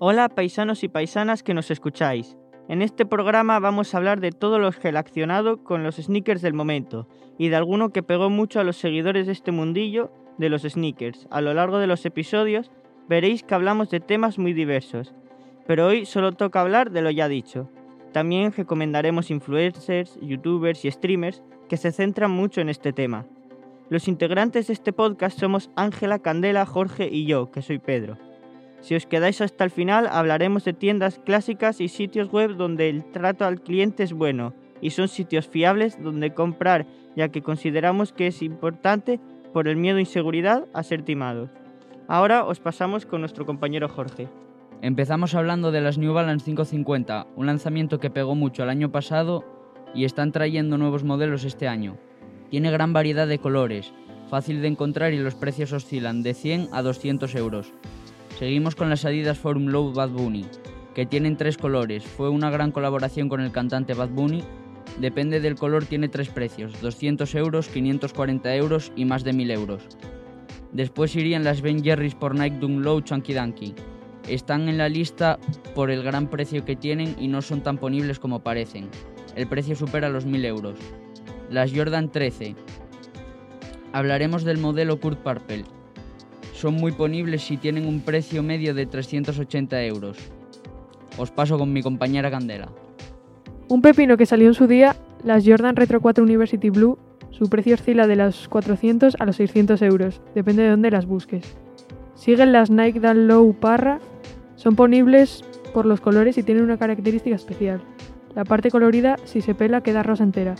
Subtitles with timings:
[0.00, 2.36] Hola paisanos y paisanas que nos escucháis.
[2.68, 7.08] En este programa vamos a hablar de todo lo relacionado con los sneakers del momento
[7.36, 11.26] y de alguno que pegó mucho a los seguidores de este mundillo de los sneakers.
[11.32, 12.70] A lo largo de los episodios
[13.08, 15.16] veréis que hablamos de temas muy diversos,
[15.66, 17.68] pero hoy solo toca hablar de lo ya dicho.
[18.12, 23.26] También recomendaremos influencers, youtubers y streamers que se centran mucho en este tema.
[23.88, 28.27] Los integrantes de este podcast somos Ángela, Candela, Jorge y yo, que soy Pedro.
[28.80, 33.04] Si os quedáis hasta el final, hablaremos de tiendas clásicas y sitios web donde el
[33.10, 38.28] trato al cliente es bueno y son sitios fiables donde comprar, ya que consideramos que
[38.28, 39.20] es importante
[39.52, 41.50] por el miedo e inseguridad a ser timados.
[42.06, 44.28] Ahora os pasamos con nuestro compañero Jorge.
[44.80, 49.44] Empezamos hablando de las New Balance 550, un lanzamiento que pegó mucho el año pasado
[49.92, 51.96] y están trayendo nuevos modelos este año.
[52.50, 53.92] Tiene gran variedad de colores,
[54.30, 57.72] fácil de encontrar y los precios oscilan de 100 a 200 euros.
[58.38, 60.46] Seguimos con las Adidas Forum Low Bad Bunny,
[60.94, 62.04] que tienen tres colores.
[62.04, 64.44] Fue una gran colaboración con el cantante Bad Bunny.
[65.00, 69.82] Depende del color, tiene tres precios: 200 euros, 540 euros y más de 1000 euros.
[70.70, 73.74] Después irían las Ben Jerry's por Nike Dunk Low Chunky Dunky.
[74.28, 75.40] Están en la lista
[75.74, 78.88] por el gran precio que tienen y no son tan ponibles como parecen.
[79.34, 80.78] El precio supera los 1000 euros.
[81.50, 82.54] Las Jordan 13.
[83.92, 85.64] Hablaremos del modelo Kurt Purple,
[86.58, 90.18] son muy ponibles y tienen un precio medio de 380 euros.
[91.16, 92.68] Os paso con mi compañera Candela.
[93.68, 96.98] Un pepino que salió en su día, las Jordan Retro 4 University Blue,
[97.30, 101.44] su precio oscila de los 400 a los 600 euros, depende de dónde las busques.
[102.16, 104.00] Siguen las Nike Dan Low Parra,
[104.56, 107.80] son ponibles por los colores y tienen una característica especial.
[108.34, 110.56] La parte colorida, si se pela, queda rosa entera.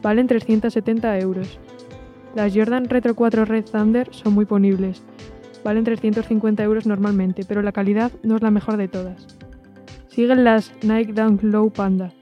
[0.00, 1.58] Valen 370 euros.
[2.34, 5.04] Las Jordan Retro 4 Red Thunder son muy ponibles.
[5.62, 9.26] Valen 350 euros normalmente, pero la calidad no es la mejor de todas.
[10.08, 12.12] Siguen las Nike Dunk Low Panda.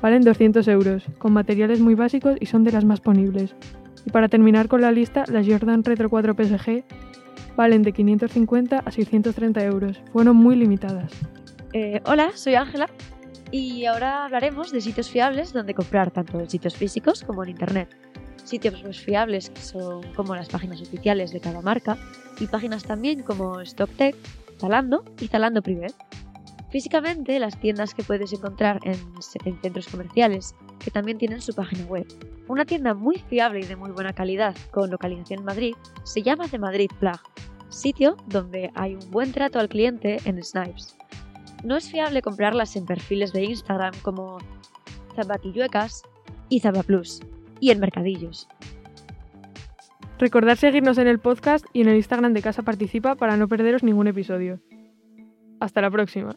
[0.00, 3.54] Valen 200 euros, con materiales muy básicos y son de las más ponibles.
[4.06, 6.84] Y para terminar con la lista, las Jordan Retro 4 PSG
[7.54, 10.00] valen de 550 a 630 euros.
[10.12, 11.12] Fueron muy limitadas.
[11.74, 12.88] Eh, hola, soy Ángela
[13.50, 18.11] y ahora hablaremos de sitios fiables donde comprar tanto en sitios físicos como en Internet
[18.44, 21.96] sitios más fiables que son como las páginas oficiales de cada marca
[22.40, 24.16] y páginas también como StockTech,
[24.58, 25.88] Zalando y Zalando Privé.
[26.70, 28.96] Físicamente, las tiendas que puedes encontrar en,
[29.60, 32.06] centros comerciales que también tienen su página web.
[32.48, 35.74] Una tienda muy fiable y de muy buena calidad con localización en Madrid
[36.04, 37.20] se llama The Madrid Plug,
[37.68, 40.96] sitio donde hay un buen trato al cliente en Snipes.
[41.62, 44.38] No es fiable comprarlas en perfiles de Instagram como
[45.14, 46.02] Zapatilluecas
[46.48, 47.20] y Zapaplus,
[47.62, 48.48] y en mercadillos.
[50.18, 53.84] Recordad seguirnos en el podcast y en el Instagram de Casa Participa para no perderos
[53.84, 54.60] ningún episodio.
[55.60, 56.34] Hasta la próxima.